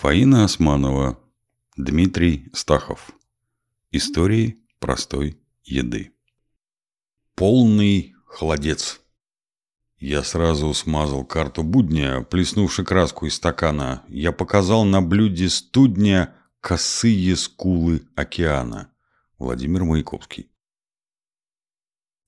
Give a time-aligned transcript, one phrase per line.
[0.00, 1.18] Фаина Османова,
[1.76, 3.10] Дмитрий Стахов.
[3.90, 6.12] Истории простой еды.
[7.34, 9.00] Полный холодец.
[9.98, 14.04] Я сразу смазал карту будня, плеснувши краску из стакана.
[14.06, 18.92] Я показал на блюде студня косые скулы океана.
[19.36, 20.48] Владимир Маяковский.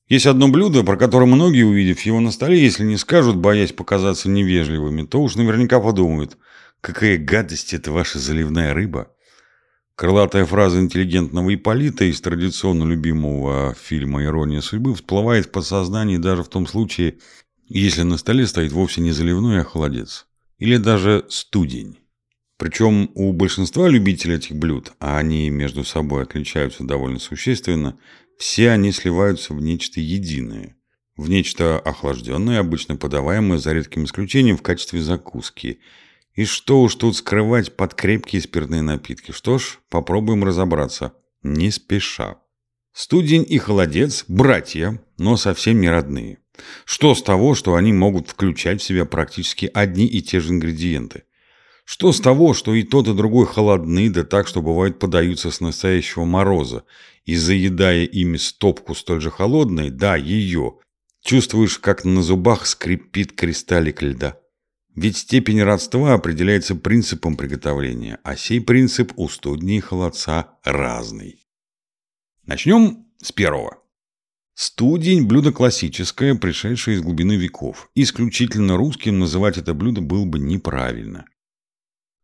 [0.08, 4.28] Есть одно блюдо, про которое многие, увидев его на столе, если не скажут, боясь показаться
[4.28, 6.36] невежливыми, то уж наверняка подумают–
[6.80, 9.14] Какая гадость это ваша заливная рыба.
[9.96, 16.48] Крылатая фраза интеллигентного Ипполита из традиционно любимого фильма «Ирония судьбы» всплывает в подсознании даже в
[16.48, 17.18] том случае,
[17.66, 20.26] если на столе стоит вовсе не заливной, а холодец.
[20.58, 21.98] Или даже студень.
[22.56, 27.98] Причем у большинства любителей этих блюд, а они между собой отличаются довольно существенно,
[28.38, 30.76] все они сливаются в нечто единое.
[31.14, 35.80] В нечто охлажденное, обычно подаваемое за редким исключением в качестве закуски–
[36.40, 39.30] и что уж тут скрывать под крепкие спиртные напитки?
[39.30, 41.12] Что ж, попробуем разобраться.
[41.42, 42.38] Не спеша.
[42.94, 46.38] Студень и холодец– братья, но совсем не родные.
[46.86, 51.24] Что с того, что они могут включать в себя практически одни и те же ингредиенты?
[51.84, 55.60] Что с того, что и тот, и другой холодны, да так, что бывает подаются с
[55.60, 56.84] настоящего мороза,
[57.26, 60.78] и заедая ими стопку столь же холодной, да, ее,
[61.22, 64.39] чувствуешь, как на зубах скрипит кристаллик льда.
[65.00, 71.48] Ведь степень родства определяется принципом приготовления, а сей принцип у студни и холодца разный.
[72.44, 73.78] Начнем с первого.
[74.52, 77.88] Студень– блюдо классическое, пришедшее из глубины веков.
[77.94, 81.24] Исключительно русским называть это блюдо было бы неправильно.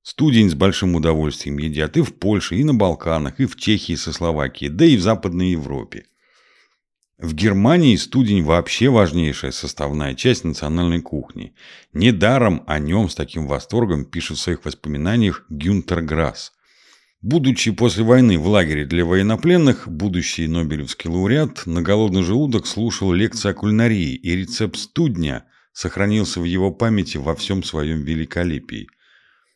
[0.03, 4.13] Студень с большим удовольствием едят и в Польше, и на Балканах, и в Чехии со
[4.13, 6.05] Словакией, да и в Западной Европе.
[7.19, 11.55] В Германии студень вообще важнейшая составная часть национальной кухни.
[11.95, 16.53] Недаром о нем с таким восторгом пишет в своих воспоминаниях Гюнтер Грасс.
[17.23, 23.49] Будучи после войны в лагере для военнопленных, будущий Нобелевский лауреат на голодный желудок слушал лекции
[23.49, 28.89] о кулинарии, и рецепт студня сохранился в его памяти во всем своем великолепии.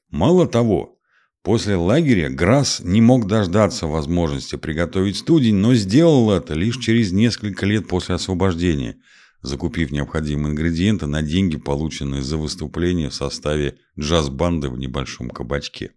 [0.09, 0.99] Мало того,
[1.43, 7.65] После лагеря Грасс не мог дождаться возможности приготовить студень, но сделал это лишь через несколько
[7.65, 8.99] лет после освобождения,
[9.41, 15.93] закупив необходимые ингредиенты на деньги, полученные за выступление в составе джаз-банды в небольшом кабачке.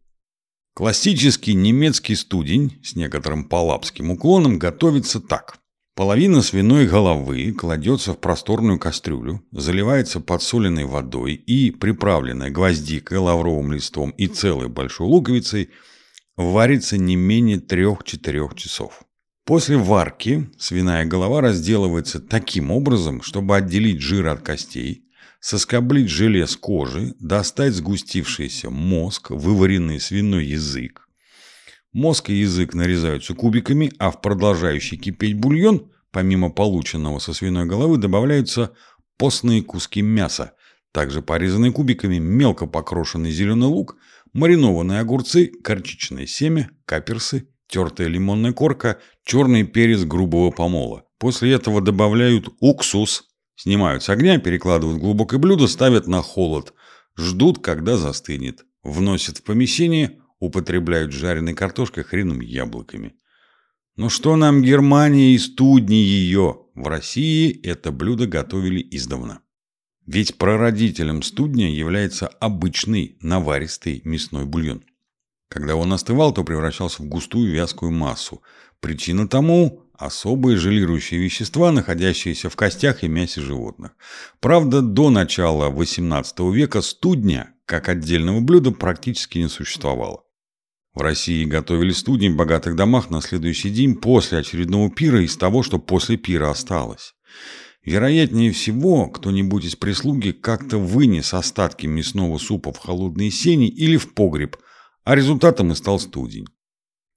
[0.76, 5.60] Классический немецкий студень с некоторым палапским уклоном готовится так.
[5.96, 14.10] Половина свиной головы кладется в просторную кастрюлю, заливается подсоленной водой и, приправленная гвоздикой, лавровым листом
[14.10, 15.70] и целой большой луковицей,
[16.36, 19.04] варится не менее 3-4 часов.
[19.46, 25.04] После варки свиная голова разделывается таким образом, чтобы отделить жир от костей,
[25.42, 31.03] соскоблить желе с кожи, достать сгустившийся мозг, вываренный свиной язык,
[31.94, 37.98] Мозг и язык нарезаются кубиками, а в продолжающий кипеть бульон, помимо полученного со свиной головы,
[37.98, 38.72] добавляются
[39.18, 40.54] постные куски мяса,
[40.92, 43.98] также порезанные кубиками, мелко покрошенный зеленый лук,
[44.34, 51.06] маринованные огурцы, горчичное семя, каперсы, тертая лимонная корка, черный перец грубого помола.
[51.20, 53.26] После этого добавляют уксус,
[53.56, 56.74] снимают с огня, перекладывают в глубокое блюдо, ставят на холод,
[57.16, 63.16] ждут, когда застынет, вносят в помещение, употребляют жареной картошкой, хреном яблоками.
[63.96, 66.62] Но что нам Германия и студни ее?
[66.76, 69.42] В России это блюдо готовили издавна.
[70.06, 74.84] Ведь прародителем студня является обычный наваристый мясной бульон.
[75.48, 78.42] Когда он остывал, то превращался в густую вязкую массу.
[78.82, 83.92] Причина тому– особые желирующие вещества, находящиеся в костях и мясе животных.
[84.40, 90.23] Правда, до начала XVIII века студня, как отдельного блюда, практически не существовало.
[90.94, 95.64] В России готовили студни в богатых домах на следующий день после очередного пира из того,
[95.64, 97.16] что после пира осталось.
[97.84, 104.14] Вероятнее всего, кто-нибудь из прислуги как-то вынес остатки мясного супа в холодные сени или в
[104.14, 104.58] погреб,
[105.04, 106.46] а результатом и стал студень.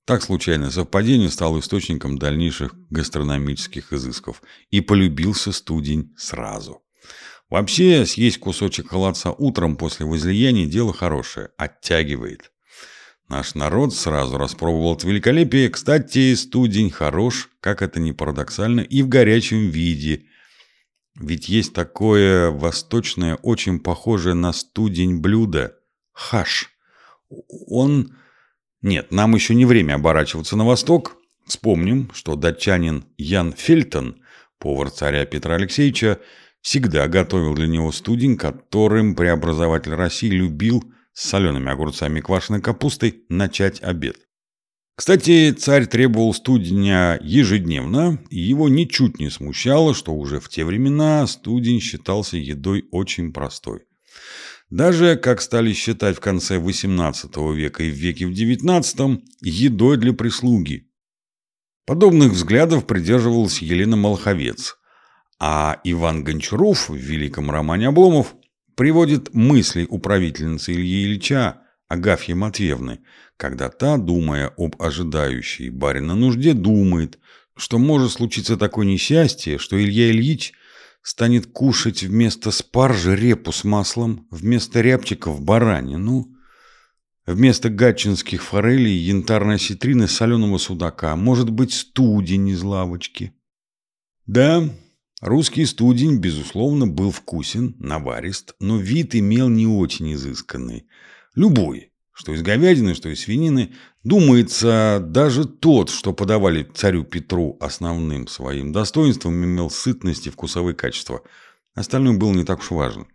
[0.07, 6.83] Так случайное совпадение стало источником дальнейших гастрономических изысков, и полюбился студень сразу.
[7.51, 12.53] Вообще, съесть кусочек холодца утром после возлияния– дело хорошее, оттягивает.
[13.29, 15.69] Наш народ сразу распробовал это великолепие.
[15.69, 20.27] Кстати, студень хорош, как это ни парадоксально, и в горячем виде.
[21.19, 25.77] Ведь есть такое восточное, очень похожее на студень блюдо–
[26.13, 26.71] хаш.
[27.29, 28.17] Он...
[28.83, 31.17] Нет, нам еще не время оборачиваться на восток.
[31.47, 34.23] Вспомним, что датчанин Ян Фельтон,
[34.59, 36.21] повар царя Петра Алексеевича,
[36.61, 40.85] всегда готовил для него студень, которым преобразователь России любил
[41.17, 44.19] с солеными огурцами и квашеной капустой начать обед.
[44.97, 51.27] Кстати, царь требовал студеня ежедневно, и его ничуть не смущало, что уже в те времена
[51.27, 53.85] студень считался едой очень простой.
[54.69, 60.13] Даже, как стали считать в конце XVIII века и в веке в XIX, едой для
[60.13, 60.91] прислуги.
[61.87, 64.77] Подобных взглядов придерживалась Елена Молховец,
[65.39, 68.35] а Иван Гончаров в великом романе «Обломов»
[68.77, 73.01] приводит мысли управительницы Ильи Ильича Агафьи Матвеевны,
[73.37, 77.19] когда та, думая об ожидающей барина нужде, думает,
[77.57, 80.53] что может случиться такое несчастье, что Илья Ильич
[81.03, 86.35] станет кушать вместо спаржи репу с маслом, вместо рябчиков баранину,
[87.25, 93.33] вместо гатчинских форелей янтарной осетрины соленого судака, может быть, студень из лавочки.
[94.27, 94.69] Да,
[95.21, 100.87] русский студень, безусловно, был вкусен, наварист, но вид имел не очень изысканный.
[101.35, 108.27] Любой, что из говядины, что из свинины, думается, даже тот, что подавали царю Петру основным
[108.27, 111.23] своим достоинством, имел сытность и вкусовые качества.
[111.75, 113.07] Остальное было не так уж важно.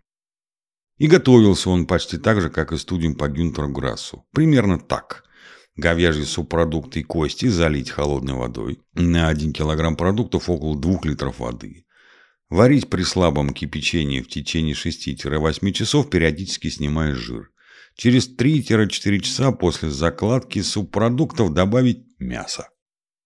[0.98, 4.24] И готовился он почти так же, как и студень по Гюнтеру Грассу.
[4.32, 5.24] Примерно так.
[5.74, 8.80] Говяжьи субпродукты и кости залить холодной водой.
[8.94, 11.86] На 1 килограмм продуктов около 2 литров воды.
[12.52, 17.50] Варить при слабом кипячении в течение 6-8 часов, периодически снимая жир.
[17.96, 22.68] Через 3-4 часа после закладки субпродуктов добавить мясо.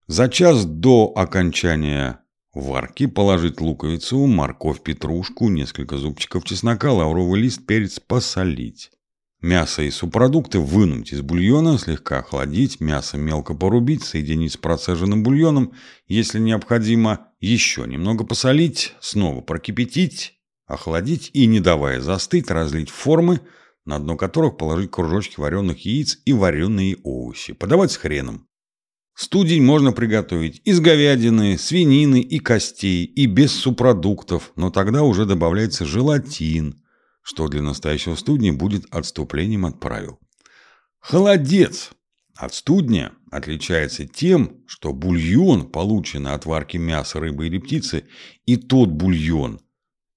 [0.07, 2.21] За час до окончания
[2.55, 8.93] варки положить луковицу, морковь, петрушку, несколько зубчиков чеснока, лавровый лист, перец, посолить.
[9.43, 15.73] Мясо и субпродукты вынуть из бульона, слегка охладить, мясо мелко порубить, соединить с процеженным бульоном,
[16.07, 23.41] если необходимо, еще немного посолить, снова прокипятить, охладить и, не давая застыть, разлить формы,
[23.85, 27.53] на дно которых положить кружочки вареных яиц и вареные овощи.
[27.53, 28.49] Подавать с хреном.
[29.15, 35.87] Студень можно приготовить из говядины, свинины и костей, и без субпродуктов, но тогда уже добавляется
[35.87, 36.83] желатин,
[37.27, 40.21] что для настоящего студня будет отступлением от правил.
[41.01, 41.91] Холодец
[42.37, 48.05] от студня отличается тем, что бульон, полученный от варки мяса, рыбы или птицы,
[48.45, 49.61] и тот бульон,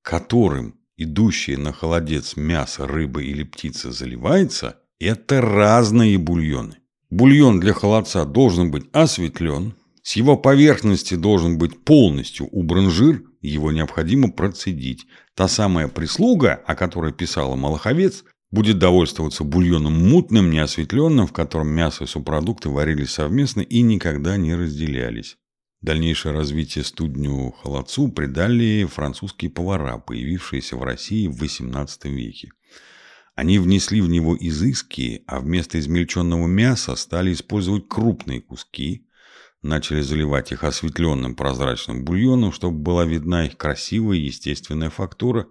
[0.04, 6.78] которым идущее на холодец мясо, рыба или птица заливается, это разные бульоны.
[7.10, 9.74] Бульон для холодца должен быть осветлен,
[10.04, 15.06] с его поверхности должен быть полностью убран жир, его необходимо процедить.
[15.36, 22.04] Та самая прислуга, о которой писала Малаховец, будет довольствоваться бульоном мутным, неосветленным, в котором мясо
[22.04, 25.38] и субпродукты варились совместно и никогда не разделялись.
[25.82, 32.52] Дальнейшее развитие студню холодцу придали французские повара, появившиеся в России в XVIII веке.
[33.36, 39.08] Они внесли в него изыски, а вместо измельченного мяса стали использовать крупные куски,
[39.62, 45.48] начали заливать их осветленным прозрачным бульоном, чтобы была видна их красивая естественная фактура,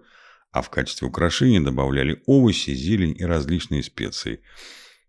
[0.51, 4.41] а в качестве украшения добавляли овощи, зелень и различные специи.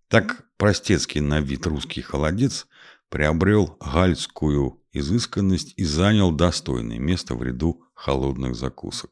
[0.08, 2.66] Так простецкий на вид русский холодец
[3.08, 9.10] приобрел гальскую изысканность и занял достойное место в ряду холодных закусок.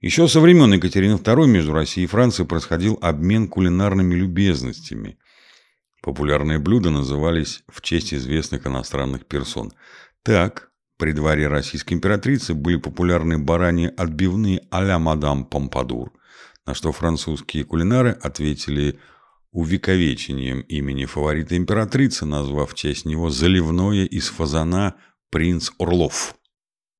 [0.00, 5.18] Еще со времен Екатерины II между Россией и Францией происходил обмен кулинарными любезностями.
[6.02, 9.72] Популярные блюда назывались в честь известных иностранных персон.
[10.22, 16.12] Так, при дворе российской императрицы были популярны бараньи отбивные а-ля мадам Помпадур,
[16.66, 18.98] на что французские кулинары ответили
[19.52, 24.96] увековечением имени фаворита императрицы, назвав в честь него заливное из фазана
[25.30, 26.34] «Принц Орлов».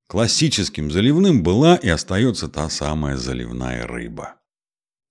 [0.09, 4.39] Классическим заливным была и остается та самая заливная рыба.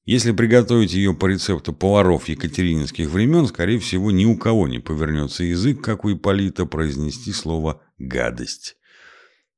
[0.10, 5.44] Если приготовить ее по рецепту поваров екатерининских времен, скорее всего, ни у кого не повернется
[5.44, 8.78] язык, как у Ипполита, произнести слово «гадость».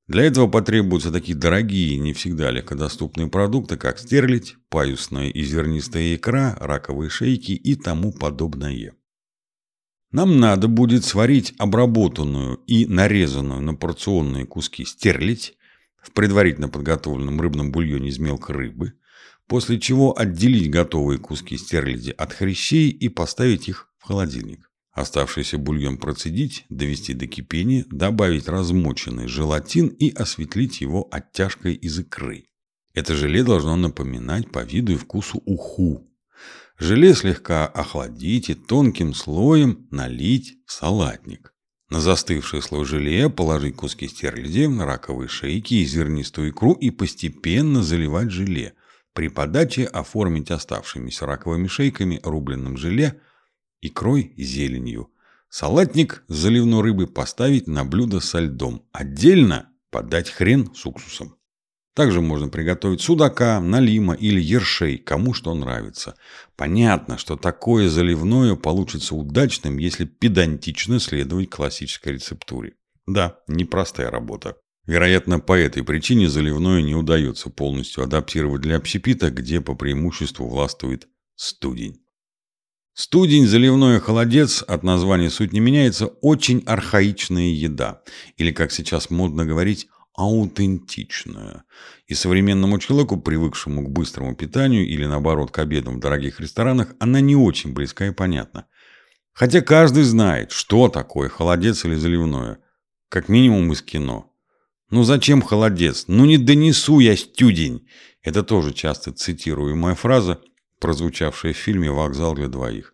[0.08, 6.58] Для этого потребуются такие дорогие не всегда легкодоступные продукты, как стерлядь, паюсная и зернистая икра,
[6.60, 8.93] раковые шейки и тому подобное.
[10.12, 15.53] Нам надо будет сварить обработанную и нарезанную на порционные куски стерлядь
[16.03, 18.93] в предварительно подготовленном рыбном бульоне из мелкой рыбы,
[19.51, 24.72] после чего отделить готовые куски стерляди от хрящей и поставить их в холодильник.
[24.93, 32.46] Оставшийся бульон процедить, довести до кипения, добавить размоченный желатин и осветлить его оттяжкой из икры.
[32.93, 36.10] Это желе должно напоминать по виду и вкусу уху.
[36.79, 41.53] Желе слегка охладить и тонким слоем налить в салатник.
[41.89, 48.31] На застывший слой желе положить куски стерляди, раковые шейки и зернистую икру и постепенно заливать
[48.31, 48.75] желе.
[49.13, 53.19] При подаче оформить оставшимися раковыми шейками, рубленным желе,
[53.81, 55.09] икрой, зеленью.
[55.49, 58.85] Салатник с заливной рыбой поставить на блюдо со льдом.
[58.93, 61.35] Отдельно подать хрен с уксусом.
[61.93, 66.15] Также можно приготовить судака, налима или ершей, кому что нравится.
[66.55, 72.75] Понятно, что такое заливное получится удачным, если педантично следовать классической рецептуре.
[73.07, 74.55] Да, непростая работа.
[74.91, 81.07] Вероятно, по этой причине заливное не удается полностью адаптировать для общепита, где по преимуществу властвует
[81.38, 82.01] студень.
[82.93, 88.01] Студень, заливное холодец, от названия суть не меняется, очень архаичная еда.
[88.36, 91.63] Или, как сейчас модно говорить, аутентичная.
[92.07, 97.21] И современному человеку, привыкшему к быстрому питанию или наоборот к обедам в дорогих ресторанах, она
[97.21, 98.67] не очень близка и понятна.
[99.31, 102.60] Хотя каждый знает, что такое холодец или заливное.
[103.07, 104.30] Как минимум из кино.
[104.91, 106.05] Ну зачем холодец?
[106.07, 107.88] Ну не донесу я стюдень.
[108.21, 110.39] Это тоже часто цитируемая фраза,
[110.79, 112.93] прозвучавшая в фильме «Вокзал для двоих».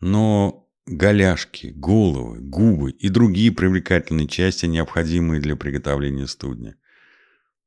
[0.00, 6.74] Но Голяшки, головы, губы и другие привлекательные части, необходимые для приготовления студня.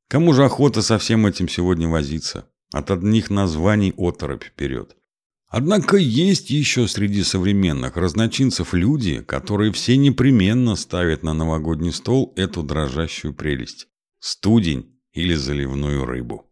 [0.08, 2.46] Кому же охота со всем этим сегодня возиться?
[2.72, 4.96] От одних названий оторопь вперед.
[5.48, 12.62] Однако есть еще среди современных разночинцев люди, которые все непременно ставят на новогодний стол эту
[12.62, 13.86] дрожащую прелесть–
[14.18, 16.50] студень или заливную рыбу.